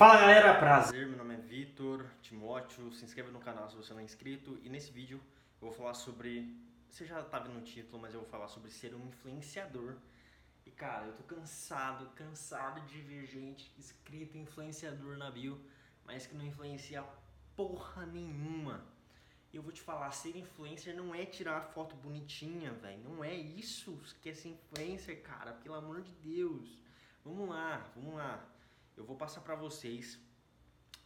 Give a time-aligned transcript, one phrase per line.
[0.00, 4.00] Fala galera, prazer, meu nome é Vitor Timóteo, se inscreva no canal se você não
[4.00, 5.20] é inscrito e nesse vídeo
[5.60, 6.56] eu vou falar sobre,
[6.88, 9.96] você já tá vendo no título, mas eu vou falar sobre ser um influenciador
[10.64, 15.60] e cara, eu tô cansado, cansado de ver gente escrito influenciador na bio,
[16.06, 17.04] mas que não influencia
[17.54, 18.82] porra nenhuma.
[19.52, 23.34] E eu vou te falar, ser influencer não é tirar foto bonitinha, velho, não é
[23.34, 26.80] isso que é ser influencer, cara, pelo amor de Deus.
[27.22, 28.42] Vamos lá, vamos lá
[29.00, 30.20] eu vou passar para vocês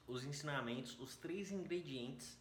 [0.04, 2.36] os ensinamentos, os três ingredientes,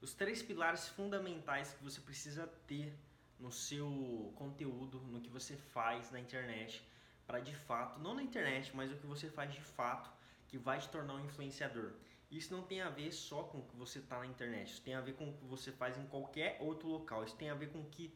[0.00, 2.92] os três pilares fundamentais que você precisa ter
[3.38, 6.82] no seu conteúdo, no que você faz na internet,
[7.26, 10.10] para de fato, não na internet, mas o que você faz de fato,
[10.48, 11.92] que vai te tornar um influenciador.
[12.30, 14.94] Isso não tem a ver só com o que você está na internet, isso tem
[14.94, 17.70] a ver com o que você faz em qualquer outro local, isso tem a ver
[17.70, 18.10] com que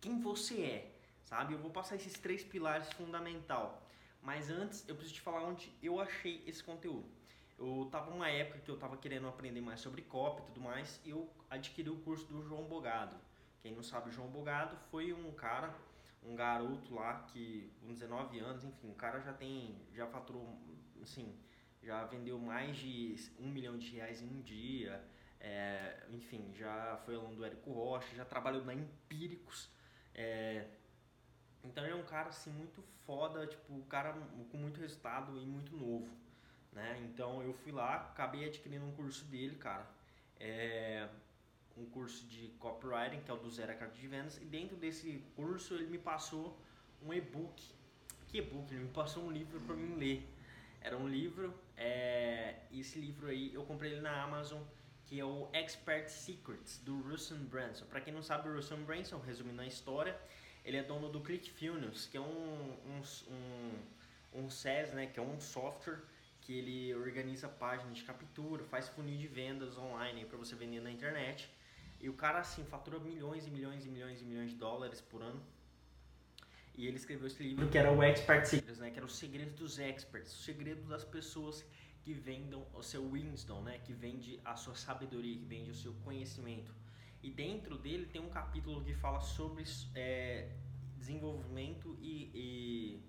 [0.00, 1.54] quem você é, sabe?
[1.54, 3.82] Eu vou passar esses três pilares fundamental.
[4.22, 7.08] Mas antes, eu preciso te falar onde eu achei esse conteúdo.
[7.58, 11.00] Eu tava numa época que eu tava querendo aprender mais sobre copy e tudo mais,
[11.04, 13.16] e eu adquiri o curso do João Bogado.
[13.60, 15.74] Quem não sabe, o João Bogado foi um cara,
[16.22, 20.56] um garoto lá que com 19 anos, enfim, o cara já tem, já faturou,
[21.02, 21.34] assim,
[21.82, 25.04] já vendeu mais de um milhão de reais em um dia,
[25.40, 29.68] é, enfim, já foi aluno do Érico Rocha, já trabalhou na Empíricos,
[30.14, 30.66] é,
[31.64, 34.12] então ele é um cara assim muito foda, tipo, um cara
[34.50, 36.08] com muito resultado e muito novo,
[36.72, 37.00] né?
[37.04, 39.86] Então eu fui lá, acabei adquirindo um curso dele, cara.
[40.40, 41.08] É
[41.76, 44.76] um curso de copywriting, que é o do Zero a Carta de Vendas, e dentro
[44.76, 46.58] desse curso ele me passou
[47.02, 47.62] um e-book.
[48.26, 48.72] Que e-book?
[48.72, 50.28] Ele me passou um livro para mim ler.
[50.80, 54.62] Era um livro, é, esse livro aí eu comprei ele na Amazon,
[55.06, 57.86] que é o Expert Secrets do Russell Branson.
[57.86, 60.18] Para quem não sabe, o Russell Branson, resumindo a história,
[60.68, 63.02] ele é dono do ClickFunnels, que é um, um,
[63.32, 65.98] um, um SaaS, né, que é um software
[66.42, 70.90] que ele organiza páginas de captura, faz funil de vendas online para você vender na
[70.90, 71.48] internet.
[71.98, 75.22] E o cara, assim, fatura milhões e milhões e milhões e milhões de dólares por
[75.22, 75.42] ano.
[76.74, 78.90] E ele escreveu esse livro que era o Expert Secrets, né?
[78.90, 81.64] Que era o segredo dos experts, o segredo das pessoas
[82.02, 83.78] que vendam o seu wisdom, né?
[83.78, 86.72] Que vende a sua sabedoria, que vende o seu conhecimento.
[87.22, 90.48] E dentro dele tem um capítulo que fala sobre é,
[90.98, 93.02] desenvolvimento e, e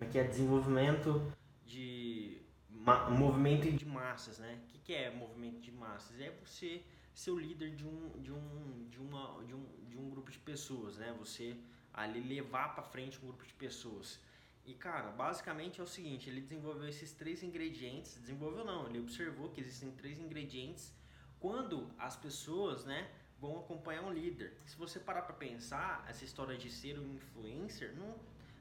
[0.00, 1.32] é que é desenvolvimento
[1.64, 4.60] de ma, movimento de massas, né?
[4.64, 6.18] O que, que é movimento de massas?
[6.20, 6.82] É você
[7.14, 10.38] ser o líder de um, de um, de uma, de um, de um grupo de
[10.38, 11.14] pessoas, né?
[11.18, 11.56] Você
[11.92, 14.20] ali levar para frente um grupo de pessoas.
[14.64, 19.50] E cara, basicamente é o seguinte, ele desenvolveu esses três ingredientes, desenvolveu não, ele observou
[19.50, 20.94] que existem três ingredientes
[21.40, 24.52] quando as pessoas, né, vão acompanhar um líder.
[24.66, 28.14] Se você parar para pensar, essa história de ser um influencer, não,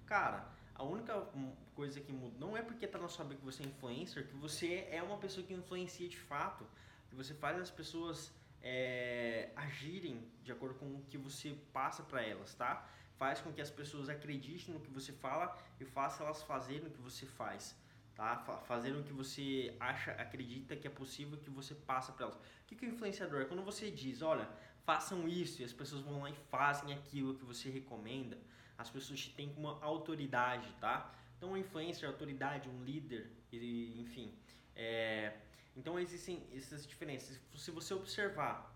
[0.06, 1.28] cara, a única
[1.76, 4.36] coisa que muda não é porque tá na sua vida que você é influencer, que
[4.36, 6.66] você é uma pessoa que influencia de fato,
[7.10, 8.32] que você faz as pessoas
[8.62, 12.88] é, agirem de acordo com o que você passa para elas, tá?
[13.18, 16.92] Faz com que as pessoas acreditem no que você fala e faça elas fazerem o
[16.92, 17.76] que você faz
[18.20, 18.36] tá?
[18.68, 22.38] Fazendo o que você acha, acredita que é possível que você passa para elas.
[22.38, 23.42] O que, é influenciador?
[23.42, 24.50] É quando você diz, olha,
[24.84, 28.38] façam isso e as pessoas vão lá e fazem aquilo que você recomenda.
[28.78, 31.14] As pessoas te têm como autoridade, tá?
[31.38, 34.34] Então, um influencer, autoridade, um líder, e, enfim.
[34.76, 35.38] É,
[35.78, 37.40] então, existem essas diferenças.
[37.56, 38.76] Se você observar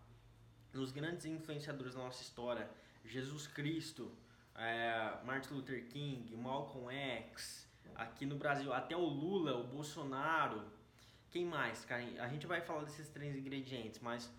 [0.72, 2.70] nos grandes influenciadores da nossa história,
[3.04, 4.10] Jesus Cristo,
[4.56, 10.64] é, Martin Luther King, Malcolm X, aqui no Brasil, até o Lula, o Bolsonaro,
[11.30, 12.04] quem mais, cara?
[12.20, 14.32] A gente vai falar desses três ingredientes, mas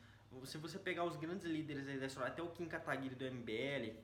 [0.44, 3.96] se você pegar os grandes líderes aí da história, até o Kim Kataguiri do MBL,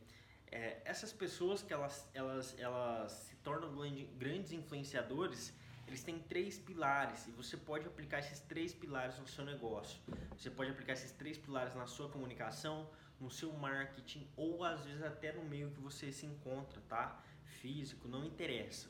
[0.53, 3.73] é, essas pessoas que elas, elas, elas se tornam
[4.19, 5.55] grandes influenciadores,
[5.87, 10.01] eles têm três pilares e você pode aplicar esses três pilares no seu negócio.
[10.37, 15.03] Você pode aplicar esses três pilares na sua comunicação, no seu marketing ou às vezes
[15.03, 17.22] até no meio que você se encontra, tá?
[17.61, 18.89] Físico, não interessa.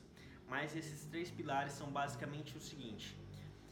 [0.51, 3.17] Mas esses três pilares são basicamente o seguinte: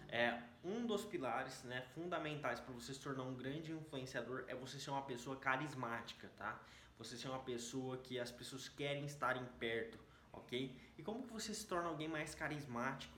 [0.08, 4.80] é, um dos pilares né, fundamentais para você se tornar um grande influenciador é você
[4.80, 6.58] ser uma pessoa carismática, tá?
[6.98, 10.00] Você ser uma pessoa que as pessoas querem estarem perto,
[10.32, 10.74] ok?
[10.98, 13.18] E como que você se torna alguém mais carismático?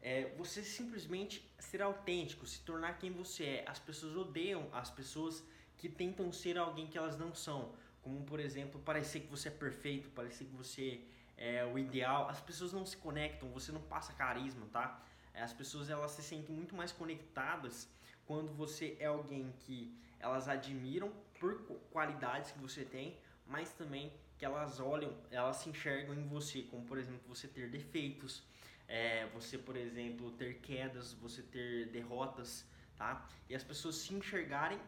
[0.00, 3.64] É, você simplesmente ser autêntico, se tornar quem você é.
[3.66, 5.42] As pessoas odeiam as pessoas
[5.76, 7.74] que tentam ser alguém que elas não são.
[8.02, 11.02] Como, por exemplo, parecer que você é perfeito, parecer que você
[11.36, 12.28] é o ideal.
[12.28, 15.02] As pessoas não se conectam, você não passa carisma, tá?
[15.32, 17.88] É, as pessoas elas se sentem muito mais conectadas
[18.26, 21.58] quando você é alguém que elas admiram por
[21.90, 26.84] qualidades que você tem, mas também que elas olham, elas se enxergam em você, como
[26.84, 28.42] por exemplo você ter defeitos,
[28.88, 32.66] é, você, por exemplo, ter quedas, você ter derrotas,
[32.96, 33.26] tá?
[33.48, 34.78] E as pessoas se enxergarem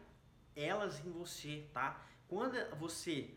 [0.55, 2.03] elas em você, tá?
[2.27, 3.33] Quando você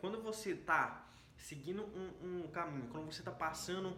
[0.00, 1.05] quando você tá
[1.36, 3.96] seguindo um, um caminho, quando você tá passando,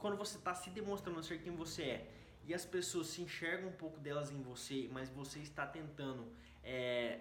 [0.00, 2.10] quando você tá se demonstrando ser quem você é,
[2.46, 6.26] e as pessoas se enxergam um pouco delas em você, mas você está tentando
[6.62, 7.20] é,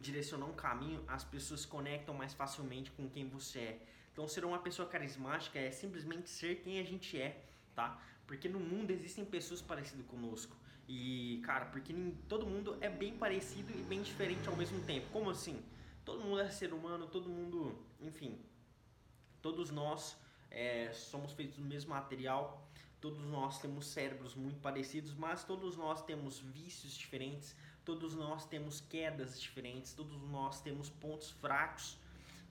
[0.00, 3.80] direcionar um caminho, as pessoas se conectam mais facilmente com quem você é.
[4.12, 7.44] Então, ser uma pessoa carismática é simplesmente ser quem a gente é,
[7.74, 8.00] tá?
[8.26, 10.56] Porque no mundo existem pessoas parecidas conosco.
[10.86, 11.92] E, cara, porque
[12.28, 15.08] todo mundo é bem parecido e bem diferente ao mesmo tempo.
[15.12, 15.60] Como assim?
[16.04, 18.38] Todo mundo é ser humano, todo mundo, enfim,
[19.44, 20.16] todos nós
[20.50, 22.66] é, somos feitos do mesmo material,
[22.98, 27.54] todos nós temos cérebros muito parecidos, mas todos nós temos vícios diferentes,
[27.84, 31.98] todos nós temos quedas diferentes, todos nós temos pontos fracos,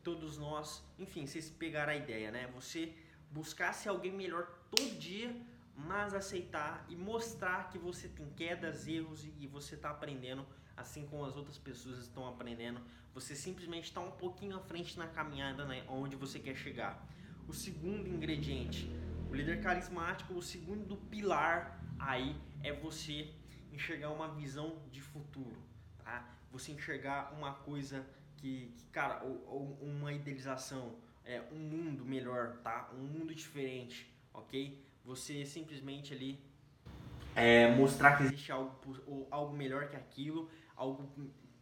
[0.03, 2.45] todos nós, enfim, vocês pegaram a ideia, né?
[2.53, 2.93] Você
[3.31, 5.35] buscar ser alguém melhor todo dia,
[5.75, 11.25] mas aceitar e mostrar que você tem quedas, erros e você está aprendendo assim como
[11.25, 12.81] as outras pessoas estão aprendendo.
[13.13, 17.07] Você simplesmente está um pouquinho à frente na caminhada, né, onde você quer chegar.
[17.47, 18.89] O segundo ingrediente,
[19.29, 23.33] o líder carismático, o segundo pilar aí é você
[23.71, 25.61] enxergar uma visão de futuro,
[26.03, 26.29] tá?
[26.51, 28.05] Você enxergar uma coisa
[28.37, 32.89] que, que cara, ou, ou, uma idealização, é, um mundo melhor, tá?
[32.93, 34.83] Um mundo diferente, ok?
[35.03, 36.39] Você simplesmente ali
[37.35, 41.09] é, mostrar que existe algo, algo melhor que aquilo, algo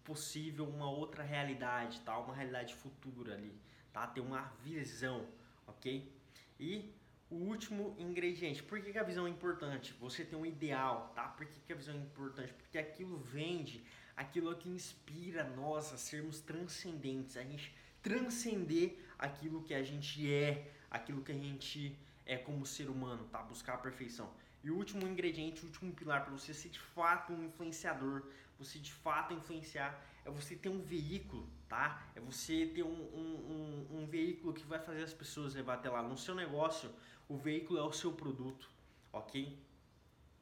[0.04, 2.18] possível, uma outra realidade, tá?
[2.18, 3.54] Uma realidade futura ali,
[3.94, 4.08] tá?
[4.08, 5.26] Ter uma visão,
[5.68, 6.12] ok?
[6.60, 6.94] E
[7.30, 8.62] o último ingrediente.
[8.62, 9.96] Por que, que, a visão é importante?
[10.00, 11.24] Você tem um ideal, tá?
[11.30, 12.54] Por que, que a visão é importante?
[12.54, 13.84] Porque aquilo vende,
[14.18, 20.32] aquilo é que inspira nós a sermos transcendentes, a gente transcender aquilo que a gente
[20.32, 23.42] é, aquilo que a gente é como ser humano, tá?
[23.42, 24.30] Buscar a perfeição.
[24.64, 28.24] E o último ingrediente, o último pilar para você ser de fato um influenciador,
[28.60, 32.08] você de fato influenciar, é você ter um veículo, tá?
[32.16, 35.90] É você ter um, um, um, um veículo que vai fazer as pessoas levar até
[35.90, 36.04] lá.
[36.04, 36.92] No seu negócio,
[37.28, 38.70] o veículo é o seu produto,
[39.12, 39.58] ok?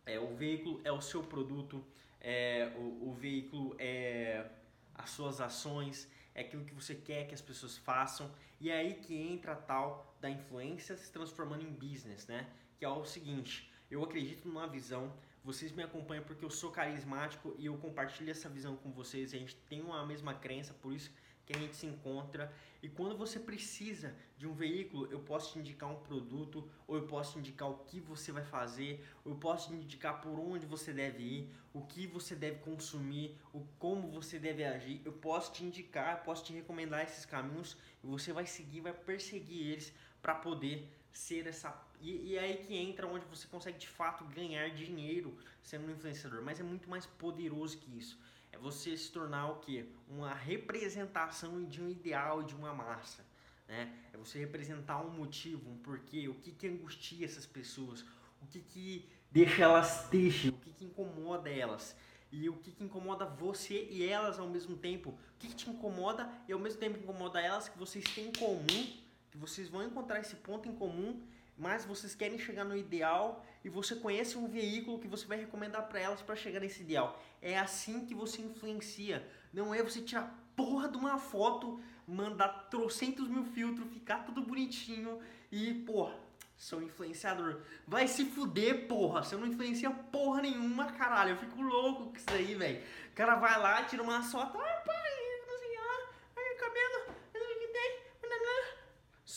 [0.06, 1.86] É, o veículo é o seu produto,
[2.20, 4.50] é, o, o veículo é
[4.96, 8.30] as suas ações, é aquilo que você quer que as pessoas façam.
[8.60, 12.50] E é aí que entra a tal da influência se transformando em business, né?
[12.78, 15.14] Que é o seguinte, eu acredito numa visão
[15.44, 19.34] vocês me acompanham porque eu sou carismático e eu compartilho essa visão com vocês.
[19.34, 21.10] A gente tem uma mesma crença, por isso
[21.46, 22.54] que a gente se encontra.
[22.84, 27.08] E quando você precisa de um veículo, eu posso te indicar um produto, ou eu
[27.08, 30.66] posso te indicar o que você vai fazer, ou eu posso te indicar por onde
[30.66, 35.02] você deve ir, o que você deve consumir, o como você deve agir.
[35.04, 39.68] Eu posso te indicar, posso te recomendar esses caminhos e você vai seguir, vai perseguir
[39.72, 41.70] eles para poder ser essa
[42.02, 45.92] e, e é aí que entra onde você consegue de fato ganhar dinheiro sendo um
[45.92, 46.42] influenciador.
[46.42, 48.18] Mas é muito mais poderoso que isso.
[48.52, 49.86] É você se tornar o que?
[50.08, 53.26] Uma representação de um ideal, de uma massa.
[53.68, 53.94] Né?
[54.14, 58.04] É você representar um motivo, um porquê, o que, que angustia essas pessoas,
[58.42, 61.96] o que, que deixa elas tristes, o que, que incomoda elas
[62.32, 65.12] e o que, que, incomoda você e elas ao mesmo tempo.
[65.12, 68.32] O que, que, te incomoda e ao mesmo tempo incomoda elas que vocês têm em
[68.32, 68.98] comum,
[69.32, 71.22] que vocês vão encontrar esse ponto em comum
[71.60, 75.84] mas vocês querem chegar no ideal e você conhece um veículo que você vai recomendar
[75.90, 77.22] para elas para chegar nesse ideal.
[77.42, 79.28] É assim que você influencia.
[79.52, 85.20] Não é você tirar porra de uma foto, mandar trocentos mil filtros, ficar tudo bonitinho
[85.52, 86.16] e, porra,
[86.58, 87.62] sou influenciador.
[87.86, 89.22] Vai se fuder, porra.
[89.22, 91.32] Você não influencia porra nenhuma, caralho.
[91.32, 92.82] Eu fico louco com isso aí, velho.
[93.12, 94.99] O cara vai lá, tira uma foto, ah, pai,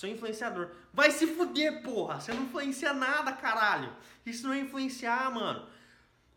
[0.03, 0.69] Sou influenciador.
[0.93, 2.21] Vai se fuder, porra.
[2.21, 3.93] Você não influencia nada, caralho.
[4.27, 5.65] Isso não é influenciar, mano.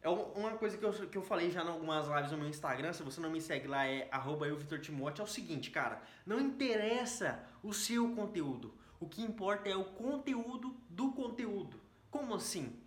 [0.04, 2.94] É uma coisa que eu, que eu falei já em algumas lives no meu Instagram,
[2.94, 6.00] se você não me segue lá, é arroba eu, Vitor Timote, é o seguinte, cara.
[6.28, 8.72] Não interessa o seu conteúdo.
[9.00, 11.82] O que importa é o conteúdo do conteúdo.
[12.12, 12.80] Como assim?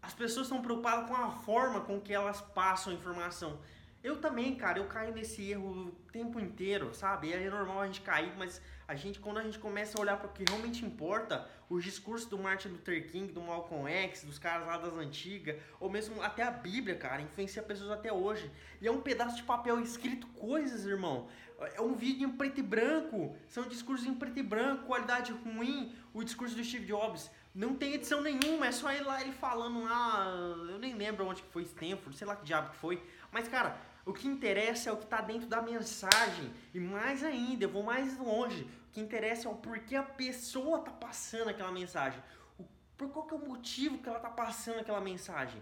[0.00, 3.60] As pessoas estão preocupadas com a forma com que elas passam a informação.
[4.02, 7.32] Eu também, cara, eu caio nesse erro o tempo inteiro, sabe?
[7.32, 10.28] É normal a gente cair, mas a gente, quando a gente começa a olhar para
[10.28, 14.66] o que realmente importa, os discursos do Martin Luther King, do Malcolm X, dos caras
[14.66, 18.50] lá das antigas, ou mesmo até a Bíblia, cara, influencia pessoas até hoje.
[18.80, 21.28] E é um pedaço de papel escrito coisas, irmão.
[21.74, 25.92] É um vídeo em preto e branco, são discursos em preto e branco, qualidade ruim,
[26.14, 27.28] o discurso do Steve Jobs.
[27.58, 30.26] Não tem edição nenhuma, é só ir lá ele falando lá,
[30.70, 33.02] eu nem lembro onde que foi Stanford, sei lá que diabo que foi.
[33.32, 36.52] Mas, cara, o que interessa é o que está dentro da mensagem.
[36.72, 38.62] E mais ainda, eu vou mais longe.
[38.62, 42.22] O que interessa é o porquê a pessoa está passando aquela mensagem.
[42.60, 42.64] O
[42.96, 45.60] Por qual que é o motivo que ela tá passando aquela mensagem?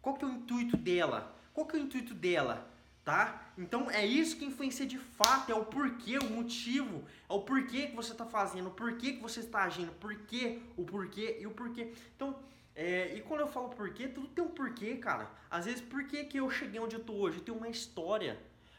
[0.00, 1.36] Qual que é o intuito dela?
[1.52, 2.71] Qual que é o intuito dela?
[3.04, 3.52] Tá?
[3.58, 7.88] Então é isso que influencia de fato, é o porquê, o motivo, é o porquê
[7.88, 11.50] que você está fazendo, o porquê que você está agindo, porquê, o porquê e o
[11.50, 11.92] porquê.
[12.14, 12.38] Então,
[12.74, 15.30] é, e quando eu falo porquê, tudo tem um porquê, cara.
[15.50, 17.38] Às vezes, por que, que eu cheguei onde eu tô hoje?
[17.38, 18.38] Eu tenho uma história.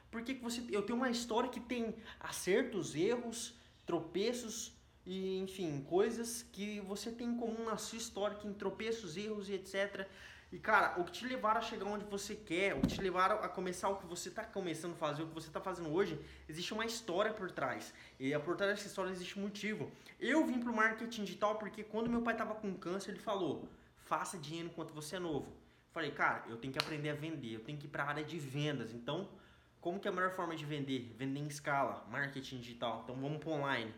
[0.09, 0.63] Por que, que você.
[0.71, 4.73] Eu tenho uma história que tem acertos, erros, tropeços
[5.05, 9.49] e, enfim, coisas que você tem em comum na sua história, que tem tropeços, erros
[9.49, 10.07] e etc.
[10.53, 13.37] E cara, o que te levaram a chegar onde você quer, o que te levaram
[13.37, 16.23] a começar o que você está começando a fazer, o que você está fazendo hoje,
[16.47, 17.91] existe uma história por trás.
[18.19, 19.91] E por trás dessa história existe um motivo.
[20.19, 23.67] Eu vim pro marketing digital porque quando meu pai estava com câncer, ele falou:
[24.05, 25.51] faça dinheiro enquanto você é novo.
[25.91, 28.23] Falei, cara, eu tenho que aprender a vender, eu tenho que ir para a área
[28.23, 28.93] de vendas.
[28.93, 29.27] Então,
[29.81, 31.15] como que é a melhor forma de vender?
[31.17, 33.01] Vender em escala, marketing digital.
[33.03, 33.91] Então vamos para online.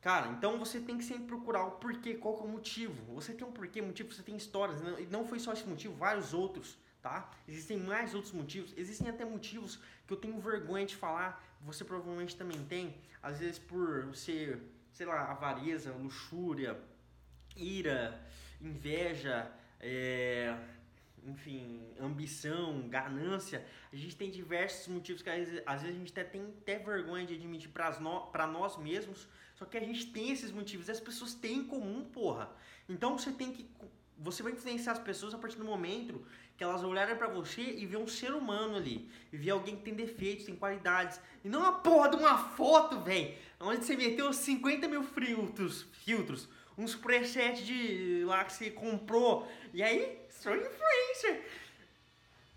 [0.00, 3.14] Cara, então você tem que sempre procurar o porquê, qual que é o motivo.
[3.14, 4.80] Você tem um porquê, motivo, você tem histórias.
[4.80, 7.28] Não, não foi só esse motivo, vários outros, tá?
[7.48, 8.72] Existem mais outros motivos.
[8.76, 11.44] Existem até motivos que eu tenho vergonha de falar.
[11.62, 12.94] Você provavelmente também tem.
[13.20, 14.60] Às vezes por ser,
[14.92, 16.80] sei lá, avareza, luxúria,
[17.56, 18.24] ira,
[18.60, 19.50] inveja,
[19.80, 20.56] é,
[21.24, 23.66] enfim, ambição, ganância.
[23.92, 26.78] A gente tem diversos motivos que às vezes, às vezes a gente até tem até
[26.78, 31.00] vergonha de admitir para nós mesmos só que a gente tem esses motivos, e as
[31.00, 32.48] pessoas têm em comum, porra.
[32.88, 33.68] Então você tem que.
[34.18, 36.24] Você vai influenciar as pessoas a partir do momento
[36.56, 39.08] que elas olharem para você e ver um ser humano ali.
[39.32, 41.20] E ver alguém que tem defeitos, tem qualidades.
[41.44, 43.34] E não a porra de uma foto, velho.
[43.60, 45.86] Onde você meteu 50 mil filtros.
[46.04, 49.50] filtros uns presets de lá que você comprou.
[49.74, 51.44] E aí, sou influencer.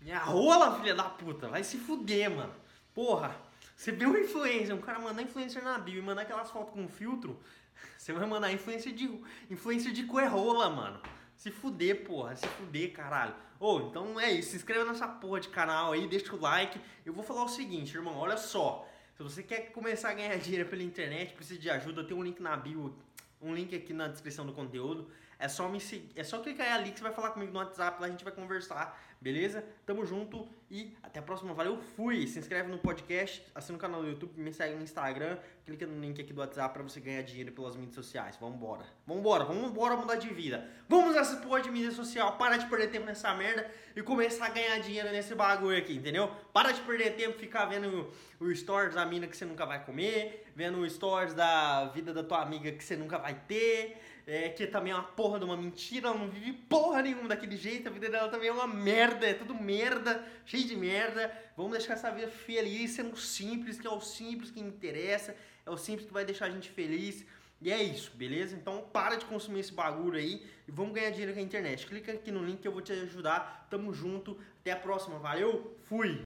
[0.00, 1.48] Minha rola, filha da puta.
[1.48, 2.54] Vai se fuder, mano.
[2.94, 3.36] Porra.
[3.82, 6.86] Você vê um influencer, um cara mandar influencer na bio e mandar aquelas fotos com
[6.86, 7.36] filtro,
[7.98, 9.10] você vai mandar influencer de,
[9.50, 11.00] influencer de coerrola, mano.
[11.36, 13.34] Se fuder, porra, se fuder, caralho.
[13.58, 16.80] Ô, oh, então é isso, se inscreva nessa porra de canal aí, deixa o like.
[17.04, 18.88] Eu vou falar o seguinte, irmão, olha só.
[19.16, 22.40] Se você quer começar a ganhar dinheiro pela internet, precisa de ajuda, tem um link
[22.40, 22.96] na bio,
[23.40, 25.10] um link aqui na descrição do conteúdo.
[25.42, 28.00] É só me seguir, é só clicar ali que você vai falar comigo no WhatsApp,
[28.00, 29.64] lá a gente vai conversar, beleza?
[29.84, 31.52] Tamo junto e até a próxima.
[31.52, 32.28] Valeu, fui!
[32.28, 36.00] Se inscreve no podcast, assina o canal do YouTube, me segue no Instagram, clica no
[36.00, 38.36] link aqui do WhatsApp pra você ganhar dinheiro pelas mídias sociais.
[38.36, 38.86] Vambora!
[39.04, 40.64] Vambora, vambora mudar de vida.
[40.88, 44.50] Vamos essa porra de mídia social, para de perder tempo nessa merda e começar a
[44.50, 46.30] ganhar dinheiro nesse bagulho aqui, entendeu?
[46.52, 50.46] Para de perder tempo ficar vendo o stories da mina que você nunca vai comer,
[50.54, 54.66] vendo o stories da vida da tua amiga que você nunca vai ter é, que
[54.66, 57.92] também é uma porra de uma mentira, ela não vive porra nenhuma daquele jeito, a
[57.92, 61.32] vida dela também é uma merda, é tudo merda, cheio de merda.
[61.56, 65.34] Vamos deixar essa vida feliz, sendo simples, que é o simples que interessa,
[65.66, 67.26] é o simples que vai deixar a gente feliz.
[67.62, 68.56] E é isso, beleza?
[68.56, 71.86] Então para de consumir esse bagulho aí e vamos ganhar dinheiro com a internet.
[71.86, 73.68] Clica aqui no link que eu vou te ajudar.
[73.70, 74.36] Tamo junto.
[74.60, 75.16] Até a próxima.
[75.20, 75.76] Valeu.
[75.84, 76.20] Fui.